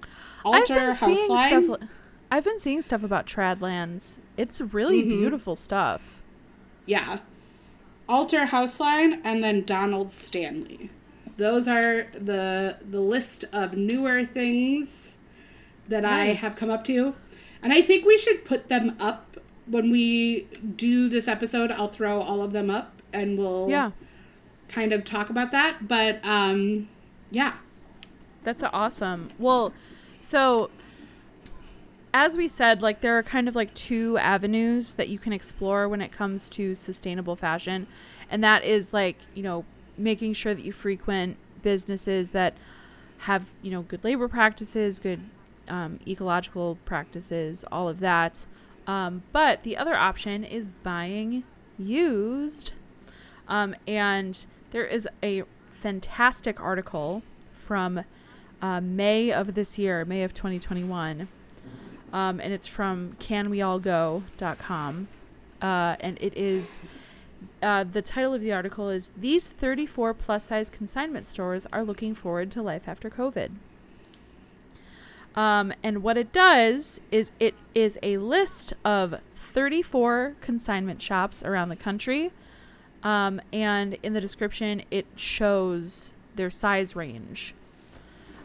[0.01, 0.07] I've
[0.45, 1.79] Alter been seeing stuff.
[2.31, 4.19] I've been seeing stuff about Tradlands.
[4.37, 5.09] It's really Mhm.
[5.09, 6.21] beautiful stuff.
[6.85, 7.19] Yeah.
[8.07, 10.89] Alter Houseline and then Donald Stanley.
[11.37, 15.13] Those are the the list of newer things
[15.87, 17.15] that I have come up to.
[17.63, 21.71] And I think we should put them up when we do this episode.
[21.71, 23.91] I'll throw all of them up and we'll Yeah,
[24.69, 25.87] kind of talk about that.
[25.87, 26.87] But um
[27.31, 27.53] yeah.
[28.43, 29.29] that's awesome.
[29.37, 29.73] Well,
[30.21, 30.69] so
[32.13, 35.87] as we said, like there are kind of like two avenues that you can explore
[35.87, 37.87] when it comes to sustainable fashion,
[38.29, 39.65] and that is like you know
[39.97, 42.55] making sure that you frequent businesses that
[43.19, 45.21] have you know good labor practices, good
[45.67, 48.45] um, ecological practices, all of that.
[48.87, 51.43] Um, but the other option is buying
[51.77, 52.73] used,
[53.47, 58.03] um, and there is a fantastic article from
[58.61, 61.27] uh, May of this year, May of 2021.
[62.11, 65.07] Um, and it's from canweallgo.com.
[65.61, 66.77] Uh, and it is,
[67.61, 72.15] uh, the title of the article is These 34 plus size consignment stores are looking
[72.15, 73.51] forward to life after COVID.
[75.35, 81.69] Um, and what it does is it is a list of 34 consignment shops around
[81.69, 82.31] the country.
[83.03, 87.53] Um, and in the description, it shows their size range.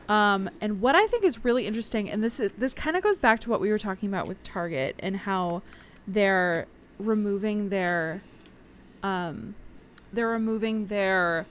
[0.08, 3.18] Um, and what I think is really interesting, and this is this kind of goes
[3.18, 5.62] back to what we were talking about with Target and how
[6.06, 6.66] they're
[6.98, 8.22] removing their,
[9.02, 9.54] um,
[10.12, 11.46] they're removing their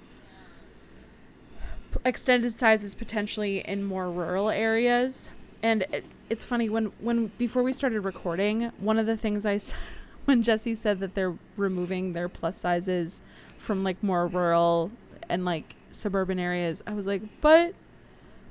[2.06, 5.32] extended sizes potentially in more rural areas.
[5.62, 9.60] And it, it's funny when when before we started recording, one of the things I
[10.26, 13.22] when Jesse said that they're removing their plus sizes
[13.58, 14.92] from like more rural
[15.30, 17.74] and like suburban areas, I was like, but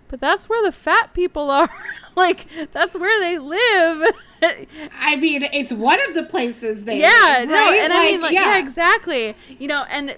[0.08, 1.70] but that's where the fat people are.
[2.16, 4.14] like that's where they live.
[4.92, 7.78] I mean, it's one of the places they yeah, live, no, right?
[7.78, 8.56] and I mean, like, yeah.
[8.56, 8.58] yeah.
[8.58, 9.34] exactly.
[9.58, 10.16] You know, and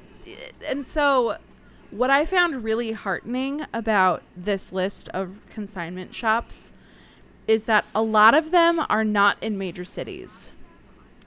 [0.66, 1.36] and so
[1.90, 6.72] what I found really heartening about this list of consignment shops
[7.46, 10.50] is that a lot of them are not in major cities.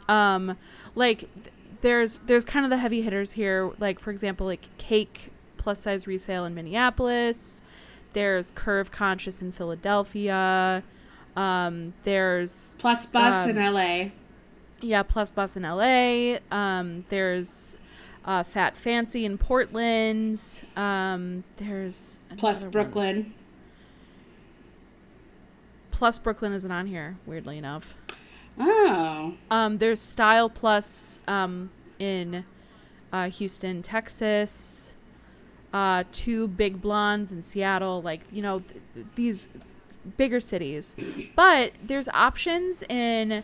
[0.09, 0.57] Um,
[0.95, 5.31] like th- there's there's kind of the heavy hitters here, like for example, like Cake
[5.57, 7.61] plus size resale in Minneapolis.
[8.13, 10.81] There's Curve Conscious in Philadelphia.
[11.35, 14.09] Um, there's Plus bus Um, in LA.
[14.81, 16.37] yeah, Plus Bus in LA.
[16.51, 17.77] Um, there's
[18.25, 20.41] uh, Fat Fancy in Portland.
[20.75, 22.71] Um, there's Plus another one.
[22.85, 23.33] Brooklyn.
[25.91, 27.95] Plus Brooklyn isn't on here, weirdly enough.
[28.59, 29.35] Oh.
[29.51, 32.45] Um, there's Style Plus um, in
[33.11, 34.93] uh, Houston, Texas.
[35.73, 38.01] Uh, two Big Blondes in Seattle.
[38.01, 39.49] Like you know th- th- these
[40.15, 40.95] bigger cities,
[41.35, 43.43] but there's options in.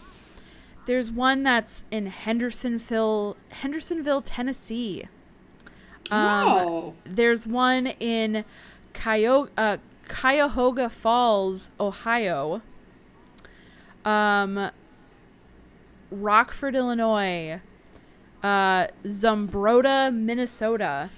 [0.85, 5.07] There's one that's in Hendersonville, Hendersonville, Tennessee.
[6.11, 6.93] Um, oh.
[7.05, 8.43] There's one in
[8.93, 9.77] Cuyo- uh,
[10.09, 12.61] Cuyahoga Falls, Ohio.
[14.03, 14.71] Um,
[16.13, 17.59] Rockford, Illinois.
[18.41, 21.09] Uh, Zumbrota, Minnesota.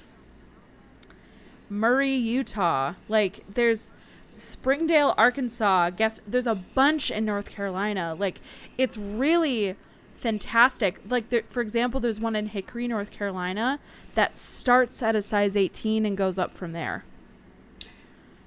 [1.69, 2.93] Murray, Utah.
[3.09, 3.93] Like, there's
[4.35, 5.91] Springdale, Arkansas.
[5.91, 8.15] Guess there's a bunch in North Carolina.
[8.17, 8.41] Like,
[8.77, 9.75] it's really
[10.15, 11.01] fantastic.
[11.07, 13.79] Like, there, for example, there's one in Hickory, North Carolina
[14.13, 17.03] that starts at a size 18 and goes up from there.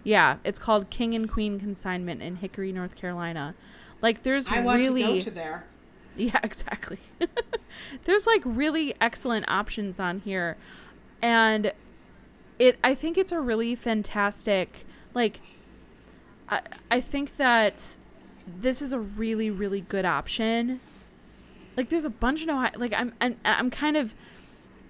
[0.04, 3.54] Yeah, it's called King and Queen Consignment in Hickory, North Carolina.
[4.00, 5.02] Like, there's I want really.
[5.02, 5.64] to go to there.
[6.18, 6.98] Yeah, exactly.
[8.04, 10.57] There's like really excellent options on here.
[11.22, 11.72] And
[12.59, 15.40] it I think it's a really fantastic like
[16.48, 17.98] I I think that
[18.46, 20.81] this is a really really good option.
[21.76, 24.14] Like there's a bunch of no like I'm I'm, I'm kind of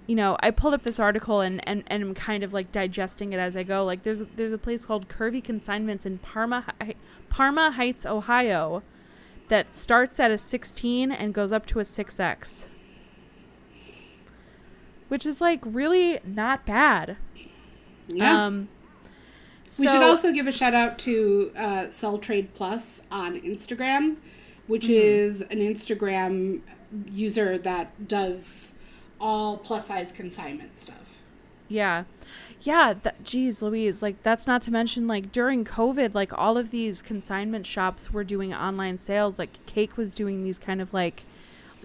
[0.07, 3.31] you know, I pulled up this article and, and, and I'm kind of like digesting
[3.31, 3.85] it as I go.
[3.85, 6.65] Like there's there's a place called Curvy Consignments in Parma
[7.29, 8.81] Parma Heights, Ohio
[9.49, 12.67] that starts at a 16 and goes up to a 6x.
[15.07, 17.17] Which is like really not bad.
[18.07, 18.45] Yeah.
[18.45, 18.69] Um
[19.79, 24.15] we should also give a shout out to uh, Sell Trade Plus on Instagram,
[24.65, 24.93] which Mm-hmm.
[24.93, 26.61] is an Instagram
[27.05, 28.73] user that does
[29.21, 31.17] all plus size consignment stuff.
[31.67, 32.05] Yeah.
[32.61, 36.71] Yeah, that geez, Louise, like that's not to mention like during COVID, like all of
[36.71, 39.39] these consignment shops were doing online sales.
[39.39, 41.23] Like Cake was doing these kind of like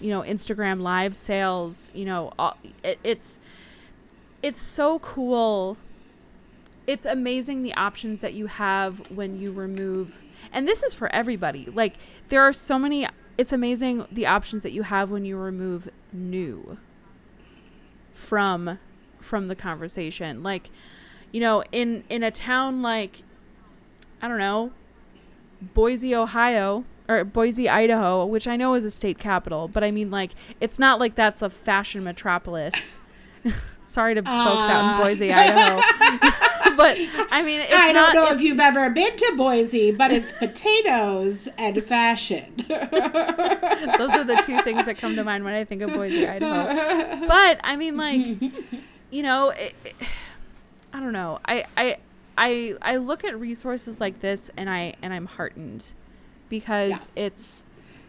[0.00, 3.40] you know, Instagram live sales, you know, all, it, it's
[4.42, 5.76] it's so cool.
[6.86, 11.66] It's amazing the options that you have when you remove and this is for everybody.
[11.66, 11.94] Like
[12.28, 13.06] there are so many
[13.38, 16.78] it's amazing the options that you have when you remove new
[18.12, 18.78] from
[19.24, 20.70] from the conversation like
[21.32, 23.22] you know in in a town like
[24.22, 24.70] i don't know
[25.74, 30.10] boise ohio or boise idaho which i know is a state capital but i mean
[30.10, 32.98] like it's not like that's a fashion metropolis
[33.82, 35.04] sorry to folks out in Uh.
[35.04, 35.76] boise idaho
[36.76, 36.96] but
[37.30, 40.10] i mean it's I not don't know it's- if you've ever been to Boise, but
[40.10, 42.54] it's potatoes and fashion.
[42.68, 47.26] those are the two things that come to mind when I think of Boise, Idaho.
[47.26, 48.38] But I mean, like,
[49.14, 49.96] you know, it, it-
[50.92, 51.40] I don't know.
[51.44, 51.96] I, I,
[52.38, 55.94] I, I look at resources like this, and I and I'm heartened
[56.48, 57.64] because it's,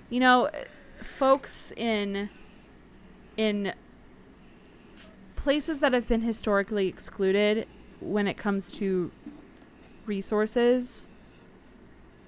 [0.09, 0.49] you know,
[1.01, 2.29] folks in
[3.37, 3.73] in
[5.35, 7.67] places that have been historically excluded
[7.99, 9.11] when it comes to
[10.05, 11.09] resources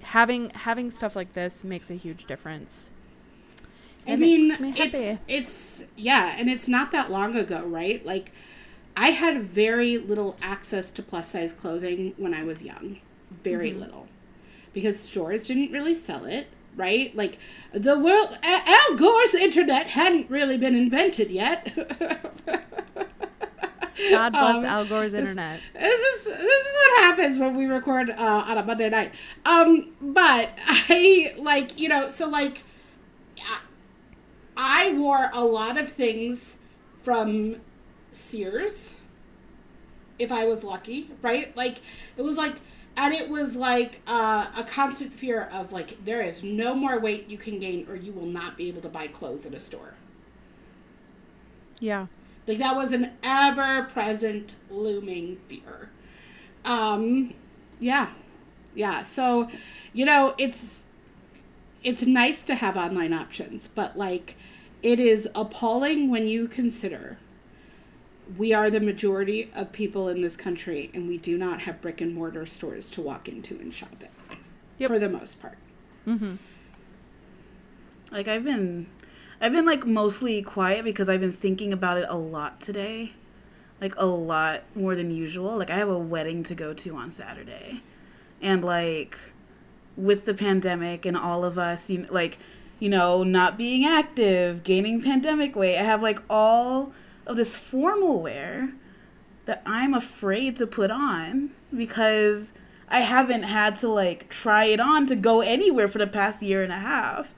[0.02, 2.92] having having stuff like this makes a huge difference
[4.06, 8.04] I It mean, makes me it's it's yeah, and it's not that long ago, right?
[8.06, 8.32] Like
[9.00, 12.98] I had very little access to plus size clothing when I was young.
[13.44, 13.80] Very Mm-hmm.
[13.80, 14.08] little.
[14.72, 17.14] Because stores didn't really sell it, right?
[17.16, 17.38] Like
[17.72, 21.72] the world Al Gore's internet hadn't really been invented yet.
[24.10, 28.10] god bless Um, al gore's internet This is this is what happens when we record
[28.10, 29.12] uh, on a Monday night.
[29.44, 32.62] Um, but I like you know so like
[34.56, 36.58] I wore a lot of things
[37.02, 37.56] from
[38.12, 38.96] Sears
[40.18, 41.56] if I was lucky, right?
[41.56, 41.80] Like
[42.16, 42.56] it was like
[42.96, 47.28] and it was like uh, a constant fear of like there is no more weight
[47.28, 49.94] you can gain or you will not be able to buy clothes at a store
[51.80, 52.06] Yeah.
[52.46, 55.90] like that was an ever present looming fear
[56.64, 57.34] um
[57.78, 58.10] yeah
[58.74, 59.48] yeah so
[59.92, 60.84] you know it's
[61.82, 64.36] it's nice to have online options but like
[64.82, 67.18] it is appalling when you consider
[68.36, 72.00] we are the majority of people in this country and we do not have brick
[72.00, 74.10] and mortar stores to walk into and shop at
[74.78, 74.90] Yep.
[74.90, 75.58] for the most part
[76.06, 76.36] mm-hmm.
[78.10, 78.86] Like I've been
[79.40, 83.12] I've been like mostly quiet because I've been thinking about it a lot today.
[83.80, 85.56] Like a lot more than usual.
[85.56, 87.82] Like I have a wedding to go to on Saturday.
[88.40, 89.18] And like
[89.96, 92.38] with the pandemic and all of us, you know, like
[92.80, 96.92] you know, not being active, gaining pandemic weight, I have like all
[97.28, 98.70] of this formal wear
[99.44, 102.52] that I'm afraid to put on because
[102.88, 106.62] I haven't had to like try it on to go anywhere for the past year
[106.62, 107.34] and a half.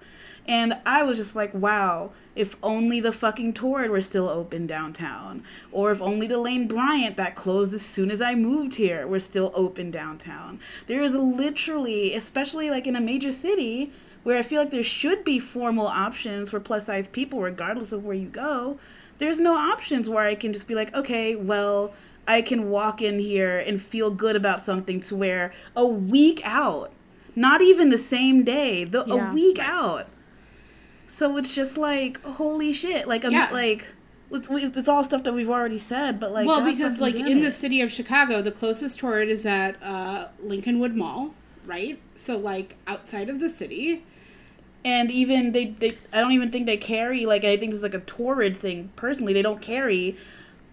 [0.47, 5.45] And I was just like, wow, if only the fucking Torrid were still open downtown.
[5.71, 9.21] Or if only the Lane Bryant that closed as soon as I moved here were
[9.21, 10.59] still open downtown.
[10.87, 15.25] There is literally, especially like in a major city, where I feel like there should
[15.25, 18.79] be formal options for plus size people, regardless of where you go.
[19.21, 21.93] There's no options where I can just be like, okay, well,
[22.27, 26.91] I can walk in here and feel good about something to where a week out,
[27.37, 29.31] not even the same day, the, Yeah.
[29.31, 30.09] a week out.
[31.07, 33.07] So it's just like, holy shit.
[33.07, 33.49] Like, I'm Yeah.
[33.53, 33.89] like,
[34.33, 37.39] it's, it's all stuff that we've already said, but like, well God because like in
[37.39, 37.43] it.
[37.43, 41.35] the city of chicago the closest torrid is at uh, lincolnwood mall
[41.67, 44.05] right so like outside of the city
[44.85, 47.95] and even they, they i don't even think they carry like i think it's like
[47.95, 48.91] a torrid thing.
[48.97, 50.17] Personally they don't carry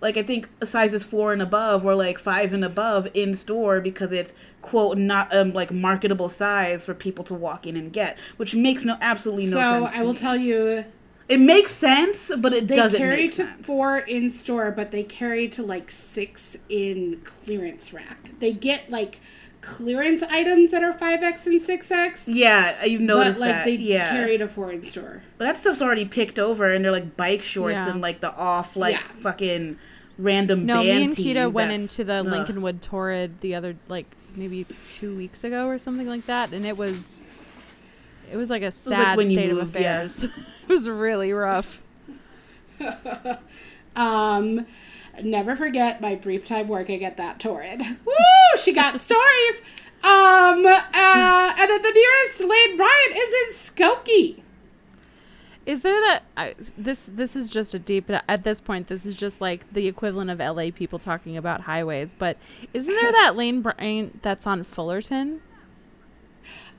[0.01, 4.11] like i think sizes four and above or like five and above in store because
[4.11, 8.53] it's quote not um like marketable size for people to walk in and get which
[8.53, 10.85] makes no absolutely no so sense i will tell you
[11.27, 13.65] it makes sense but it they doesn't carry make to sense.
[13.65, 18.31] four in store but they carry to like six in clearance rack.
[18.39, 19.19] They get like
[19.67, 24.09] clearance items that are 5x and 6x yeah you've noticed but like that they yeah
[24.11, 27.41] carry to four in store but that stuff's already picked over and they're like bike
[27.43, 27.89] shorts Yeah.
[27.91, 29.01] and like the off like Yeah.
[29.19, 29.77] fucking
[30.17, 32.25] random No, me band and tee Kita went into the ugh.
[32.27, 36.77] Lincolnwood Torrid the other like maybe two weeks ago or something like that, and it
[36.77, 37.21] was
[38.31, 40.01] it was like a sad when you state of moved, yeah.
[40.03, 40.23] affairs.
[40.23, 40.31] it
[40.67, 41.81] was really rough.
[43.95, 44.67] Um,
[45.23, 47.81] never forget my brief time working at that torrid.
[48.05, 48.13] Woo!
[48.61, 49.61] She got stories.
[50.03, 54.43] Um, uh, and then the nearest Lane Bryant is in Skokie.
[55.65, 59.15] Is there that I, this this is just a deep at this point this is
[59.15, 62.37] just like the equivalent of LA people talking about highways, but
[62.73, 65.41] isn't there that Lane Bryant that's on Fullerton?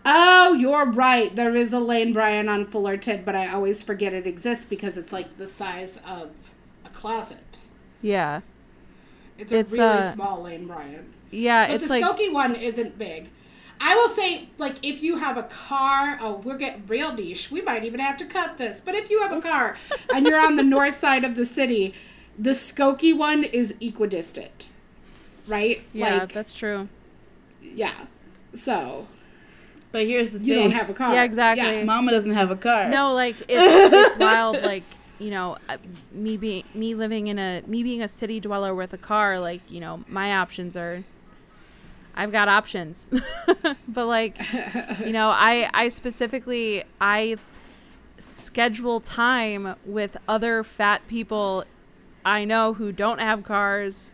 [0.07, 1.35] Oh, you're right.
[1.35, 5.13] There is a Lane Bryant on Fullerton, but I always forget it exists because it's
[5.13, 6.31] like the size of
[6.85, 7.48] a closet.
[8.03, 8.41] Yeah.
[9.39, 11.07] It's a It's, really uh, small Lane Bryant.
[11.31, 13.31] Yeah, But it's the like Skokie one isn't big.
[13.81, 17.51] I will say, like, if you have a car, oh, we're getting real niche.
[17.51, 18.81] We might even have to cut this.
[18.81, 19.77] But if you have a car
[20.15, 21.95] and you're on the north side of the city,
[22.37, 24.71] the Skokie one is equidistant,
[25.47, 25.83] right?
[25.93, 26.89] yeah, like, that's true.
[27.63, 28.07] yeah.
[28.55, 29.07] So
[29.93, 31.15] but here's the you thing don't have a car.
[31.15, 31.85] Yeah, exactly.
[31.85, 34.59] mama doesn't have a car No, like it's it's wild.
[34.69, 34.83] Like
[35.19, 35.77] you know, uh,
[36.13, 39.39] me being me living in a me being a city dweller with a car.
[39.39, 41.05] Like you know, my options are.
[42.15, 43.09] I've got options,
[43.89, 44.37] but like,
[44.99, 47.37] you know, I I specifically I
[48.19, 51.65] schedule time with other fat people
[52.25, 54.13] I know who don't have cars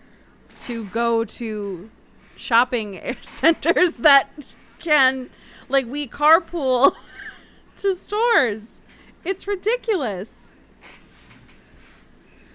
[0.61, 1.91] to go to
[2.37, 4.31] shopping centers that
[4.79, 5.31] can
[5.69, 6.95] like we carpool
[7.79, 8.81] to stores.
[9.25, 10.54] It's ridiculous.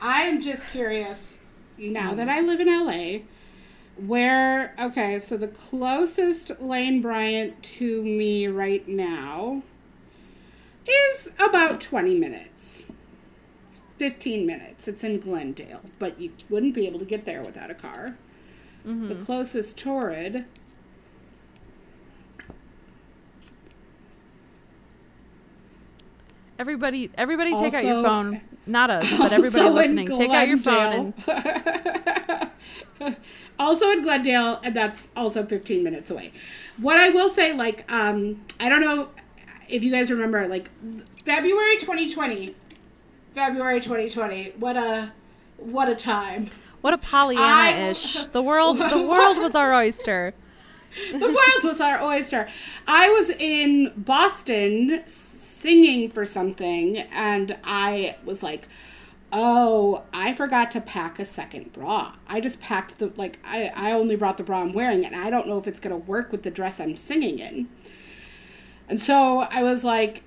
[0.02, 1.40] I'm just curious
[1.78, 2.32] now that mm.
[2.32, 3.26] I live in LA,
[3.98, 9.64] where okay, so the closest Lane Bryant to me right now
[10.88, 12.84] is about 20 minutes.
[13.98, 14.88] 15 minutes.
[14.88, 18.16] It's in Glendale, but you wouldn't be able to get there without a car.
[18.86, 19.24] The mm-hmm.
[19.26, 20.46] closest Torrid
[26.60, 28.42] Everybody everybody take out your phone.
[28.70, 30.08] Not us, but everybody Also listening.
[30.08, 33.18] Take out your phone and
[33.60, 36.32] also in Glendale, and that's also 15 minutes away.
[36.78, 39.10] What I will say, like, um, I don't know
[39.68, 40.70] if you guys remember, like,
[41.26, 42.56] February 2020,
[43.34, 45.12] February 2020, what a,
[45.58, 46.50] what a time.
[46.82, 48.28] what a Pollyanna ish.
[48.28, 50.34] The world the world was our oyster.
[51.12, 52.48] the world was our oyster.
[52.88, 55.04] I was in Boston
[55.60, 58.68] singing for something, and I was like,
[59.32, 62.14] "Oh, I forgot to pack a second bra.
[62.28, 65.30] I just packed the like I I only brought the bra I'm wearing, and I
[65.30, 67.70] don't know if it's gonna work with the dress I'm singing in."
[68.88, 70.24] And so I was like,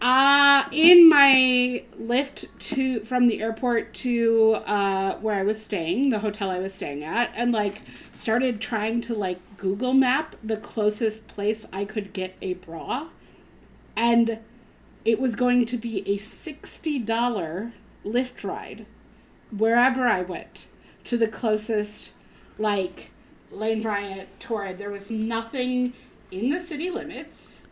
[0.00, 6.20] uh, in my Lyft to from the airport to uh, where I was staying, the
[6.20, 11.28] hotel I was staying at, and like started trying to like Google map the closest
[11.28, 13.08] place I could get a bra,
[14.00, 14.38] and
[15.04, 17.72] it was going to be a sixty dollar
[18.04, 18.86] Lyft ride
[19.56, 20.66] wherever I went
[21.04, 22.12] to the closest
[22.58, 23.10] like
[23.50, 24.78] Lane Bryant Torrid.
[24.78, 25.92] There was nothing
[26.30, 27.62] in the city limits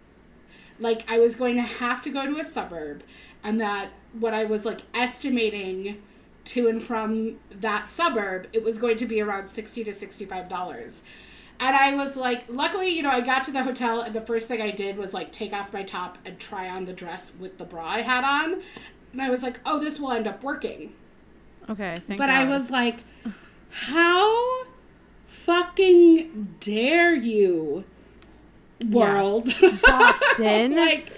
[0.78, 3.02] like I was going to have to go to a suburb
[3.42, 6.02] and that what I was like estimating
[6.44, 11.00] to and from that suburb, it was going to be around 60 to 65 dollars.
[11.60, 14.46] And I was like, luckily, you know, I got to the hotel and the first
[14.46, 17.58] thing I did was like take off my top and try on the dress with
[17.58, 18.62] the bra I had on.
[19.12, 20.92] And I was like, oh, this will end up working.
[21.68, 21.94] Okay.
[21.96, 22.98] Thank but I was like,
[23.70, 24.64] how
[25.26, 27.84] fucking dare you,
[28.88, 29.52] world?
[29.82, 30.76] Boston.
[30.76, 31.10] like,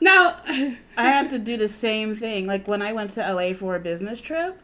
[0.00, 2.46] now, I had to do the same thing.
[2.46, 4.60] Like when I went to LA for a business trip,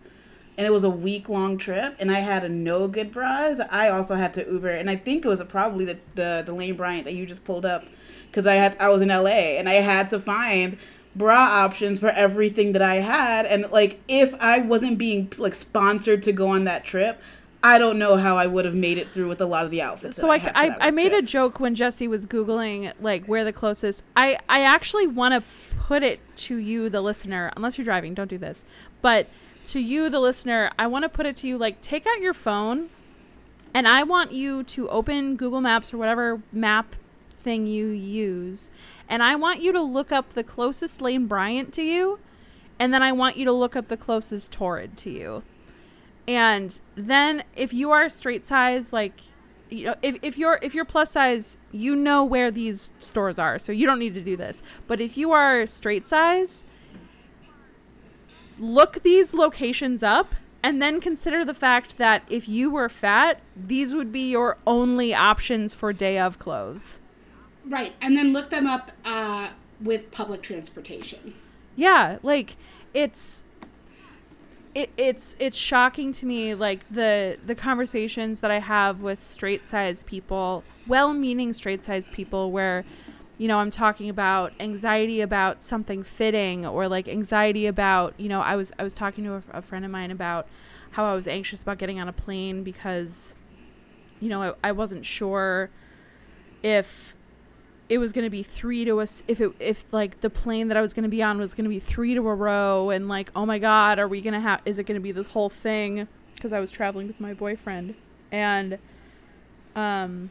[0.58, 3.60] and it was a week long trip, and I had a no good bras.
[3.70, 6.76] I also had to Uber, and I think it was probably the the, the Lane
[6.76, 7.84] Bryant that you just pulled up,
[8.30, 10.76] because I had I was in LA and I had to find
[11.14, 16.22] bra options for everything that I had, and like if I wasn't being like sponsored
[16.24, 17.20] to go on that trip.
[17.64, 19.82] I don't know how I would have made it through with a lot of the
[19.82, 20.16] outfits.
[20.16, 23.52] so I, had I, I made a joke when Jesse was googling like where the
[23.52, 24.02] closest.
[24.16, 25.42] I I actually want to
[25.78, 27.52] put it to you, the listener.
[27.54, 28.64] Unless you're driving, don't do this.
[29.00, 29.28] But
[29.64, 31.58] to you, the listener, I want to put it to you.
[31.58, 32.90] Like, take out your phone,
[33.74, 36.96] and I want you to open Google Maps or whatever map
[37.38, 38.70] thing you use,
[39.08, 42.18] and I want you to look up the closest Lane Bryant to you,
[42.78, 45.42] and then I want you to look up the closest Torrid to you.
[46.26, 49.22] And then if you are straight size, like
[49.70, 53.58] you know, if, if you're if you're plus size, you know where these stores are,
[53.58, 54.62] so you don't need to do this.
[54.86, 56.64] But if you are straight size,
[58.62, 63.94] look these locations up and then consider the fact that if you were fat, these
[63.94, 67.00] would be your only options for day of clothes.
[67.66, 69.50] right, and then look them up uh,
[69.80, 71.34] with public transportation.
[71.74, 72.56] Yeah, like
[72.94, 73.42] it's
[74.74, 79.66] it, it's it's shocking to me like the the conversations that I have with straight
[79.66, 82.84] size people, well-meaning straight size people where
[83.42, 88.40] you know, I'm talking about anxiety about something fitting or like anxiety about, you know,
[88.40, 90.46] I was I was talking to a, a friend of mine about
[90.92, 93.34] how I was anxious about getting on a plane because
[94.20, 95.70] you know, I, I wasn't sure
[96.62, 97.16] if
[97.88, 100.76] it was going to be three to us if it if like the plane that
[100.76, 103.08] I was going to be on was going to be three to a row and
[103.08, 105.26] like oh my god are we going to have is it going to be this
[105.26, 106.06] whole thing?
[106.36, 107.96] Because I was traveling with my boyfriend
[108.30, 108.78] and
[109.74, 110.30] um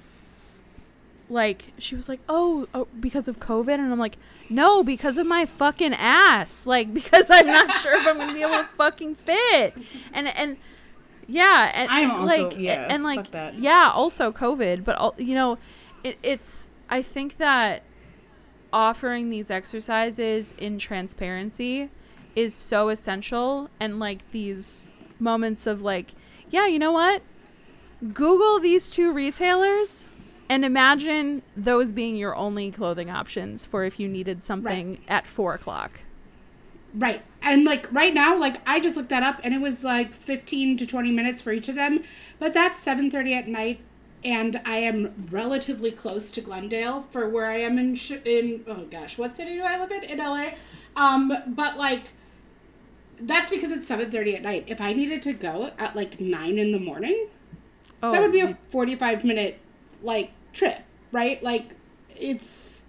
[1.31, 3.75] like she was like oh, oh because of covid?
[3.75, 4.17] And I'm like
[4.49, 6.67] no because of my fucking ass.
[6.67, 9.73] Like because I'm not sure if I'm going to be able to fucking fit.
[10.13, 10.57] And and
[11.27, 13.57] yeah and, I'm and, also- like yeah, and like that.
[13.57, 15.57] yeah also covid but all, you know
[16.03, 17.83] it, it's i think that
[18.73, 21.89] offering these exercises in transparency
[22.35, 26.13] is so essential and like these moments of like
[26.49, 27.21] yeah you know what?
[28.13, 30.07] Google these two retailers
[30.51, 35.53] and imagine those being your only clothing options for if you needed something at four
[35.53, 36.01] o'clock
[36.93, 37.21] Right.
[37.41, 40.77] And like right now, like I just looked that up and it was like 15
[40.77, 42.03] to 20 minutes for each of them,
[42.37, 43.79] but that's 7:30 at night
[44.23, 48.85] and I am relatively close to Glendale for where I am in sh- in oh
[48.91, 50.03] gosh, what city do I live in?
[50.03, 50.51] In LA.
[50.97, 52.09] Um but like
[53.19, 54.65] that's because it's 7:30 at night.
[54.67, 57.27] If I needed to go at like 9 in the morning,
[58.03, 59.59] oh that would be a 45 minute
[60.03, 60.79] like trip,
[61.11, 61.41] right?
[61.41, 61.71] Like
[62.15, 62.81] it's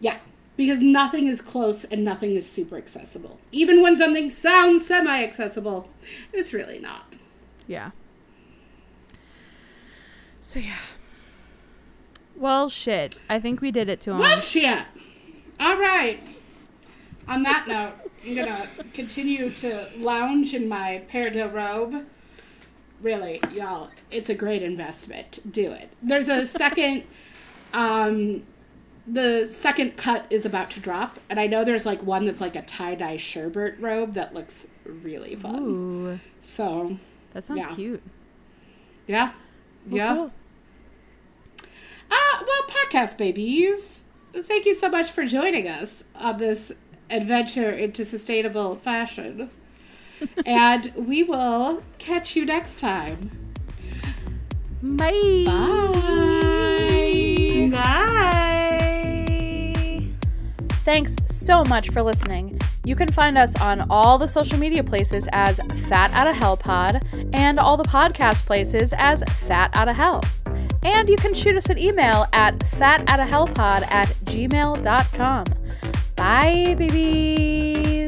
[0.00, 0.18] yeah,
[0.56, 3.38] because nothing is close and nothing is super accessible.
[3.52, 5.88] Even when something sounds semi accessible,
[6.32, 7.12] it's really not.
[7.66, 7.90] Yeah.
[10.40, 10.76] So yeah.
[12.36, 13.18] Well, shit.
[13.28, 14.18] I think we did it to him.
[14.18, 14.84] Well, shit.
[15.58, 16.20] All right.
[17.26, 22.06] On that note, I'm gonna continue to lounge in my Père de robe.
[23.00, 25.38] Really, y'all, it's a great investment.
[25.50, 25.90] Do it.
[26.02, 27.04] There's a second.
[27.72, 28.42] um,
[29.06, 32.56] the second cut is about to drop, and I know there's like one that's like
[32.56, 35.62] a tie dye sherbet robe that looks really fun.
[35.62, 36.98] Ooh, So
[37.32, 37.74] that sounds Yeah.
[37.74, 38.02] cute.
[39.06, 39.32] yeah,
[39.88, 40.14] Well, yeah.
[40.14, 40.32] cool.
[42.82, 44.02] podcast babies.
[44.32, 46.72] Thank you so much for joining us on this
[47.10, 49.50] adventure into sustainable fashion.
[50.46, 53.30] And we will catch you next time.
[54.82, 55.44] Bye.
[55.46, 57.70] Bye.
[57.72, 58.98] Bye.
[60.84, 62.58] Thanks so much for listening.
[62.84, 67.02] You can find us on all the social media places as Fat Outta Hell Pod
[67.34, 70.22] and all the podcast places as Fat Outta Hell.
[70.82, 75.44] And you can shoot us an email at fatoutahellpod at gmail.com.
[76.16, 78.07] Bye, babies.